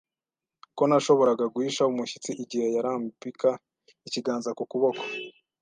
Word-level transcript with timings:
ko 0.77 0.83
nashoboraga 0.89 1.45
guhisha 1.53 1.89
umushyitsi 1.91 2.31
igihe 2.43 2.67
yarambika 2.75 3.49
ikiganza 4.07 4.49
ku 4.57 4.63
kuboko. 4.71 5.01